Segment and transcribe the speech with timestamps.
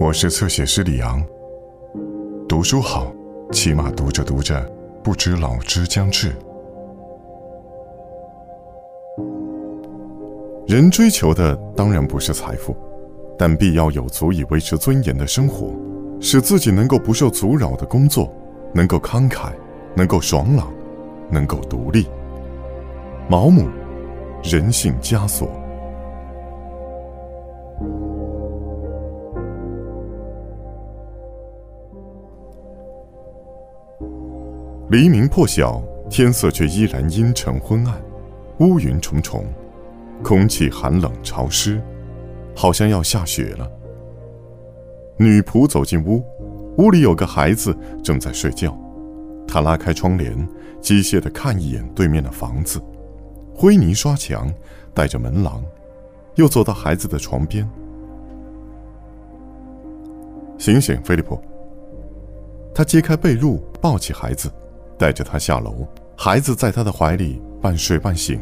[0.00, 1.20] 我是侧写师李昂。
[2.48, 3.12] 读书好，
[3.50, 4.64] 起码读着读着，
[5.02, 6.32] 不知老之将至。
[10.68, 12.76] 人追求的当然不是财富，
[13.36, 15.74] 但必要有足以维持尊严的生活，
[16.20, 18.32] 使自己能够不受阻扰的工作，
[18.72, 19.50] 能够慷慨，
[19.96, 20.72] 能够爽朗，
[21.28, 22.06] 能够独立。
[23.28, 23.68] 毛姆，
[24.44, 25.50] 人性枷锁。
[34.90, 38.02] 黎明破晓，天色却依然阴沉昏暗，
[38.60, 39.44] 乌云重重。
[40.24, 41.78] 空气寒冷潮湿，
[42.56, 43.70] 好像要下雪了。
[45.18, 46.24] 女仆走进屋，
[46.78, 48.74] 屋里有个孩子正在睡觉。
[49.46, 50.34] 她拉开窗帘，
[50.80, 52.80] 机械地看一眼对面的房子，
[53.54, 54.50] 灰泥刷墙，
[54.94, 55.62] 带着门廊，
[56.36, 57.68] 又走到孩子的床边。
[60.56, 61.38] 醒醒，菲利普！
[62.74, 64.50] 他揭开被褥，抱起孩子，
[64.98, 65.86] 带着他下楼。
[66.16, 68.40] 孩子在他的怀里半睡半醒。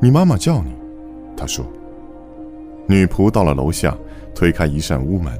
[0.00, 0.74] 你妈妈叫你，
[1.36, 1.64] 他说。
[2.86, 3.96] 女仆到了楼下，
[4.34, 5.32] 推开一扇屋门，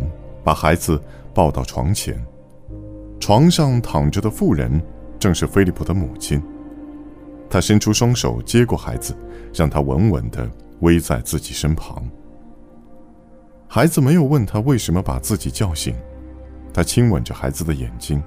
[0.43, 0.99] 把孩子
[1.35, 2.19] 抱到床前。
[3.21, 4.81] 床上躺着的妇人，
[5.19, 6.43] 正是菲利普的母亲。
[7.51, 9.15] 她伸出双手接过孩子，
[9.53, 10.51] 让他稳稳地
[10.81, 12.03] 偎在自己身旁。
[13.69, 15.95] 孩子没有问他为什么把自己叫醒，
[16.73, 18.23] 他亲吻着孩子的眼睛，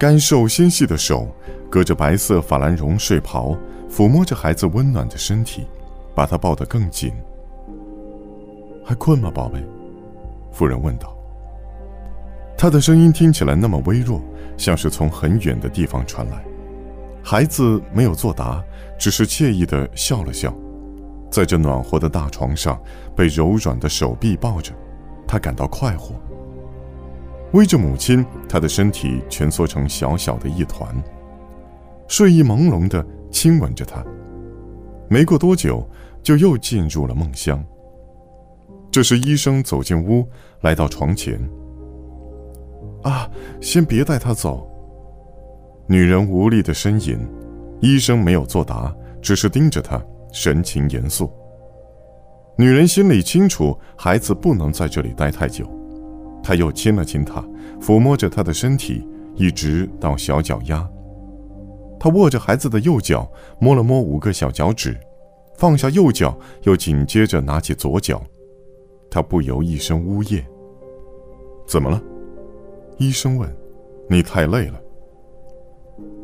[0.00, 1.28] 干瘦纤细的手
[1.68, 3.54] 隔着白色法兰绒睡袍。
[3.90, 5.66] 抚摸着孩子温暖的身体，
[6.14, 7.12] 把他抱得更紧。
[8.84, 9.60] 还困吗，宝贝？
[10.52, 11.12] 夫人问道。
[12.56, 14.22] 他的声音听起来那么微弱，
[14.56, 16.40] 像是从很远的地方传来。
[17.20, 18.62] 孩子没有作答，
[18.96, 20.54] 只是惬意地笑了笑，
[21.32, 22.80] 在这暖和的大床上，
[23.16, 24.72] 被柔软的手臂抱着，
[25.26, 26.14] 他感到快活。
[27.52, 30.94] 偎着母亲，他的身体蜷缩成小小的一团，
[32.08, 33.04] 睡意朦胧的。
[33.32, 34.04] 亲吻着她，
[35.08, 35.88] 没过多久，
[36.20, 37.64] 就又进入了梦乡。
[38.90, 40.26] 这时，医生走进屋，
[40.62, 41.40] 来到床前。
[43.04, 43.30] 啊，
[43.60, 44.68] 先别带他走。
[45.86, 47.20] 女人无力的呻吟，
[47.80, 51.32] 医生没有作答，只是盯着她，神情严肃。
[52.56, 55.64] 女人心里清楚，孩子不能在这里待太久。
[56.42, 57.44] 他又亲了亲她，
[57.80, 60.88] 抚摸着她的身体，一直到小脚丫。
[61.98, 64.98] 他握着孩子的右脚，摸了摸五个小脚趾，
[65.56, 68.22] 放下右脚，又紧接着拿起左脚。
[69.10, 70.44] 他不由一声呜咽。
[71.66, 72.00] 怎么了？
[72.98, 73.48] 医生问。
[74.08, 74.80] 你太累了。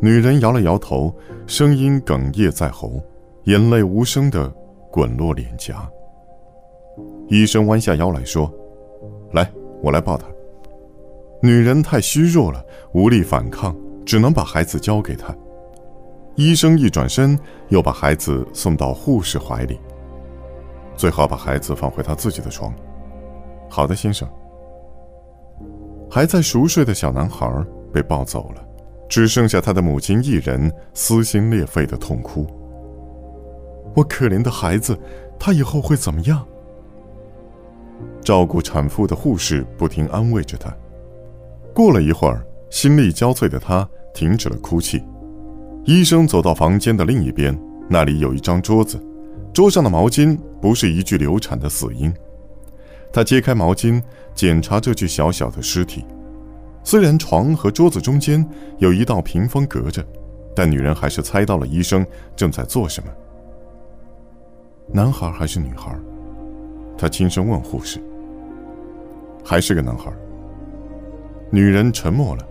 [0.00, 1.14] 女人摇了摇头，
[1.46, 3.00] 声音哽咽在喉，
[3.44, 4.52] 眼泪无声的
[4.90, 5.88] 滚落脸颊。
[7.28, 8.52] 医生弯下腰来说
[9.34, 9.48] ：“来，
[9.82, 10.26] 我来抱她。”
[11.42, 15.34] 女人太虚弱了，无力反抗，只能把孩子交给他。
[16.34, 17.38] 医生一转身，
[17.68, 19.78] 又把孩子送到护士怀里。
[20.96, 22.72] 最好把孩子放回他自己的床。
[23.68, 24.26] 好的，先生。
[26.10, 27.46] 还在熟睡的小男孩
[27.92, 28.64] 被抱走了，
[29.08, 32.46] 只剩下他的母亲一人撕心裂肺的痛哭。
[33.94, 34.98] 我可怜的孩子，
[35.38, 36.46] 他以后会怎么样？
[38.26, 40.68] 照顾产妇的护士不停安慰着她。
[41.72, 45.00] 过了一会儿，心力交瘁的她停止了哭泣。
[45.84, 47.56] 医生走到房间的另一边，
[47.88, 49.00] 那里有一张桌子，
[49.54, 52.12] 桌上的毛巾不是一具流产的死婴。
[53.12, 54.02] 他揭开毛巾，
[54.34, 56.04] 检查这具小小的尸体。
[56.82, 58.44] 虽然床和桌子中间
[58.78, 60.04] 有一道屏风隔着，
[60.52, 62.04] 但女人还是猜到了医生
[62.34, 63.08] 正在做什么。
[64.88, 65.96] 男孩还是女孩？
[66.98, 68.02] 他轻声问护士。
[69.46, 70.12] 还是个男孩。
[71.50, 72.44] 女人沉默了，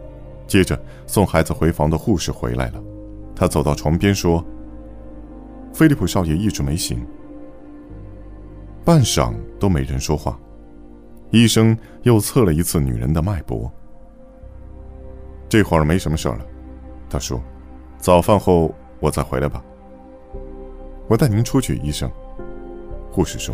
[0.47, 2.81] 接着送孩子回房的护士回来了。
[3.35, 4.41] 他走到床边说
[5.75, 7.05] ：“菲利普少爷一直没醒。”
[8.85, 10.39] 半晌都没人说话，
[11.31, 13.69] 医生又测了一次女人的脉搏。
[15.49, 16.39] 这会儿没什么事了，
[17.09, 17.43] 他说
[17.99, 19.61] ：“早饭后我再回来吧。”
[21.09, 22.09] 我带您出去，医生。”
[23.11, 23.53] 护士说。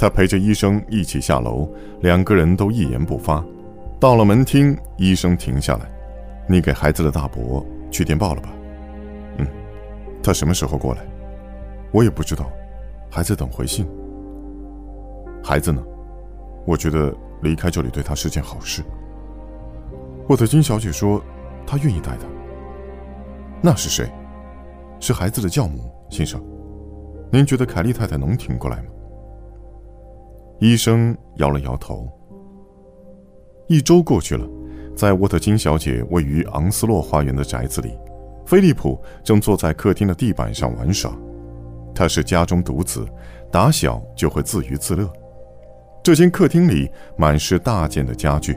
[0.00, 1.68] 他陪着医生一起下楼，
[2.00, 3.44] 两个人都一言不发。
[4.00, 5.90] 到了门厅，医生停下来
[6.48, 7.62] ：“你给孩子的大伯。”
[7.92, 8.48] 去电报了吧？
[9.36, 9.46] 嗯，
[10.22, 11.02] 他什么时候过来？
[11.92, 12.50] 我也不知道，
[13.10, 13.86] 还在等回信。
[15.44, 15.84] 孩子呢？
[16.64, 18.82] 我觉得离开这里对他是件好事。
[20.30, 21.22] 沃特金小姐说，
[21.66, 22.26] 她愿意带他。
[23.60, 24.10] 那是谁？
[24.98, 26.42] 是孩子的教母，先生。
[27.30, 28.84] 您觉得凯莉太太能挺过来吗？
[30.60, 32.06] 医生摇了摇头，
[33.66, 34.46] 一周过去了，
[34.94, 37.96] 在沃特金小姐位于昂斯洛花园的宅子里，
[38.44, 41.10] 菲利普正坐在客厅的地板上玩耍。
[41.94, 43.06] 他是家中独子，
[43.50, 45.10] 打小就会自娱自乐。
[46.02, 48.54] 这间客厅里满是大件的家具，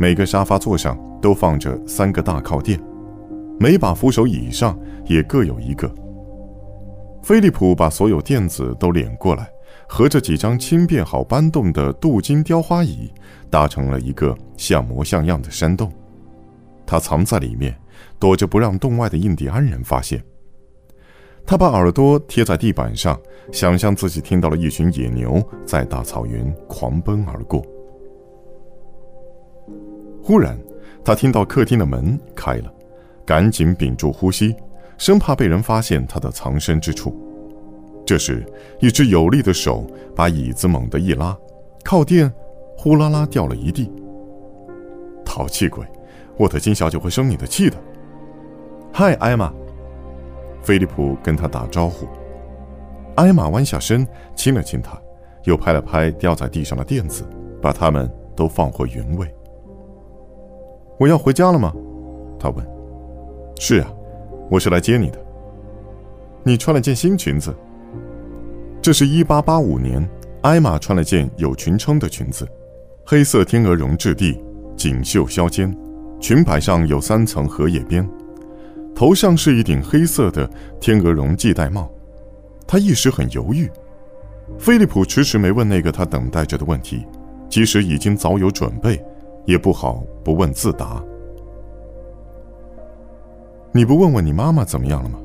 [0.00, 2.76] 每个沙发座上都放着三个大靠垫，
[3.60, 5.88] 每把扶手椅上也各有一个。
[7.22, 9.48] 菲利普把所有垫子都敛过来，
[9.88, 13.12] 和这几张轻便好搬动的镀金雕花椅
[13.50, 15.92] 搭成了一个像模像样的山洞。
[16.84, 17.76] 他藏在里面，
[18.18, 20.22] 躲着不让洞外的印第安人发现。
[21.44, 23.18] 他把耳朵贴在地板上，
[23.52, 27.64] 想象自己听到了一群野牛在大草原狂奔而过。
[30.22, 30.58] 忽然，
[31.04, 32.72] 他听到客厅的门开了，
[33.24, 34.54] 赶紧屏住呼吸，
[34.98, 37.16] 生怕被人发现他的藏身之处。
[38.06, 38.46] 这时，
[38.78, 41.36] 一只有力的手把椅子猛地一拉，
[41.84, 42.32] 靠垫
[42.78, 43.92] 呼啦啦掉了一地。
[45.24, 45.84] 淘气鬼，
[46.38, 47.76] 沃特金小姐会生你的气的。
[48.92, 49.52] 嗨，艾玛。
[50.62, 52.06] 菲利普跟他打招呼，
[53.16, 54.06] 艾玛弯下身
[54.36, 54.96] 亲了亲他，
[55.42, 57.24] 又拍了拍掉在地上的垫子，
[57.60, 59.32] 把它们都放回原位。
[60.98, 61.72] 我要回家了吗？
[62.38, 62.64] 他问。
[63.58, 63.92] 是啊，
[64.48, 65.18] 我是来接你的。
[66.44, 67.52] 你穿了件新裙子。
[68.86, 70.08] 这是一八八五年，
[70.42, 72.46] 艾玛穿了件有裙撑的裙子，
[73.04, 74.40] 黑色天鹅绒质地，
[74.76, 75.76] 锦绣削肩，
[76.20, 78.08] 裙摆上有三层荷叶边。
[78.94, 80.48] 头上是一顶黑色的
[80.78, 81.90] 天鹅绒系带帽，
[82.64, 83.68] 他一时很犹豫。
[84.56, 87.04] 菲利普迟迟没问那个他等待着的问题，
[87.48, 89.04] 即使已经早有准备，
[89.46, 91.02] 也不好不问自答。
[93.72, 95.18] 你不问问你妈妈怎么样了吗？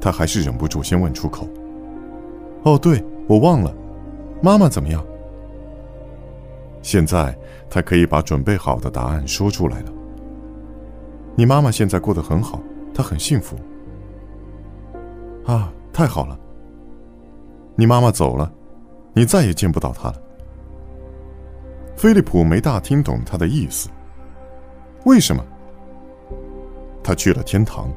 [0.00, 1.48] 他还是忍不住先问出口。
[2.68, 3.74] 哦，对，我忘了，
[4.42, 5.02] 妈妈怎么样？
[6.82, 7.34] 现在
[7.70, 9.92] 他可以把准备好的答案说出来了。
[11.34, 12.60] 你妈妈现在过得很好，
[12.92, 13.56] 她很幸福。
[15.46, 16.38] 啊，太好了！
[17.74, 18.52] 你妈妈走了，
[19.14, 20.16] 你再也见不到她了。
[21.96, 23.88] 菲利普没大听懂他的意思。
[25.06, 25.42] 为什么？
[27.02, 27.88] 他去了天堂。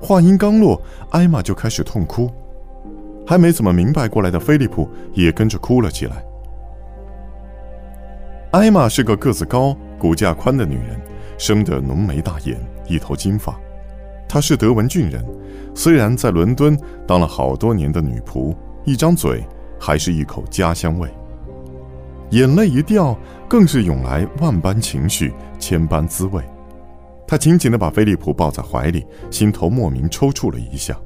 [0.00, 2.30] 话音刚落，艾玛就开始痛哭，
[3.26, 6.24] 还没怎么明白过来的菲利普也跟着哭了起来。
[8.52, 11.00] 艾玛是个个子高、骨架宽的女人。
[11.38, 13.58] 生得浓眉大眼，一头金发。
[14.28, 15.24] 她是德文郡人，
[15.74, 18.54] 虽然在伦敦当了好多年的女仆，
[18.84, 19.42] 一张嘴
[19.80, 21.08] 还是一口家乡味。
[22.30, 23.18] 眼泪一掉，
[23.48, 26.40] 更是涌来万般情绪，千般滋味。
[27.26, 30.96] 她紧紧地把菲利普抱在怀里，心头莫名抽搐了一下。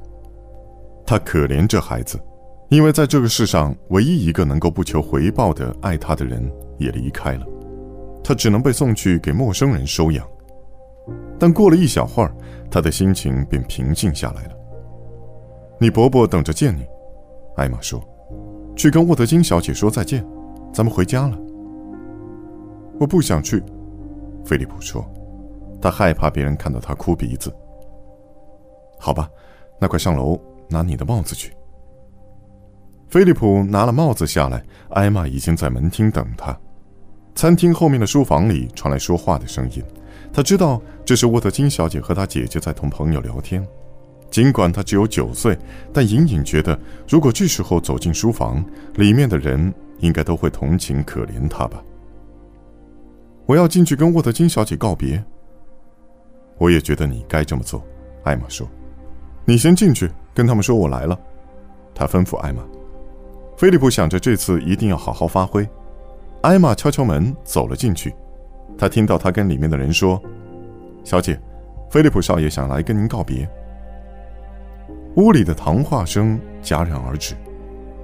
[1.07, 2.21] 他可怜这孩子，
[2.69, 7.47] 因为在这个世上，唯一一个能够不求回报的爱他的人也离开了。
[8.25, 10.27] 他只能被送去给陌生人收养，
[11.39, 12.35] 但过了一小会儿，
[12.69, 14.51] 他的心情便平静下来了。
[15.79, 16.85] 你伯伯等着见你，
[17.55, 18.03] 艾玛说
[18.75, 20.27] ：“去跟沃德金小姐说再见，
[20.73, 21.39] 咱们回家了。”
[22.99, 23.63] 我不想去，
[24.45, 25.09] 菲利普说，
[25.81, 27.55] 他害怕别人看到他哭鼻子。
[28.99, 29.31] 好吧，
[29.79, 31.53] 那快上楼拿你的帽子去。
[33.09, 36.59] 菲利普拿了帽子下来，艾玛已经在门厅等他。
[37.35, 39.83] 餐厅后面的书房里传来说话的声音，
[40.33, 43.67] 他知道这是沃特金小姐和她姐姐在同朋友聊天。
[44.29, 45.57] 尽管他只有九岁，
[45.93, 48.63] 但隐隐觉得，如果这时候走进书房，
[48.95, 51.81] 里面的人应该都会同情可怜他吧。
[53.47, 55.23] 我要进去跟沃特金小姐告别。
[56.59, 57.85] 我也觉得你该这么做，
[58.25, 58.69] 艾玛说。
[59.45, 61.19] 你先进去跟他们说我来了，
[61.95, 62.63] 他吩咐艾玛。
[63.57, 65.67] 菲利普想着这次一定要好好发挥。
[66.43, 68.15] 艾玛敲敲门走了进去，
[68.77, 70.23] 他听到他跟里面的人说
[71.03, 71.41] ：“小姐，
[71.89, 73.49] 菲利普少爷想来跟您告别。”
[75.17, 77.35] 屋里的谈话声戛然而止，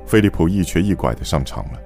[0.07, 1.79] 菲利普一瘸一拐的上场了。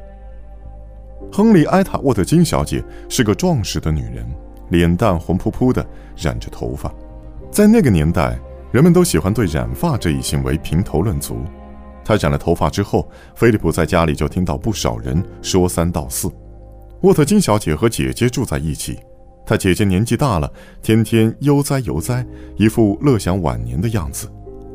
[1.32, 4.24] 亨利·埃塔沃特金小姐是个壮实的女人，
[4.68, 5.84] 脸蛋红扑扑的，
[6.16, 6.94] 染着头发。
[7.50, 8.38] 在那个年代，
[8.72, 11.38] 人们都喜欢对染发这一行为评头论足。
[12.04, 16.30] 他染了头发之后，菲利普在家里就听到不少人说三道四。
[17.02, 18.98] 沃特金小姐和姐姐住在一起，
[19.44, 22.24] 她姐姐年纪大了，天天悠哉悠哉，
[22.56, 24.28] 一副乐享晚年的样子。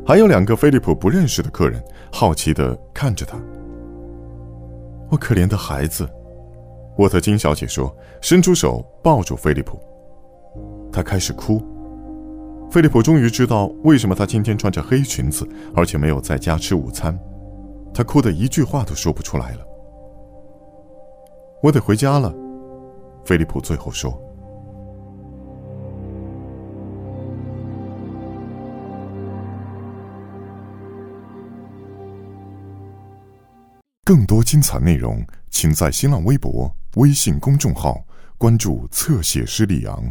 [0.06, 1.82] 还有两个菲利普不认识的客人，
[2.12, 3.38] 好奇地看着他。
[5.10, 6.10] 我可怜的孩子，
[6.98, 9.80] 沃特金小姐说，伸出手抱住菲利普。
[10.92, 11.62] 他开始哭。
[12.72, 17.20] 菲利普终于知道为什么他今天穿着黑裙子，而且没有在家吃午餐。
[17.94, 19.66] 他哭得一句话都说不出来了。
[21.62, 22.34] 我得回家了，
[23.25, 24.18] 菲利普最后说。
[34.06, 38.01] 更多精彩内容，请在新浪微博、微信公众号
[38.38, 40.10] 关注“侧写师李昂”。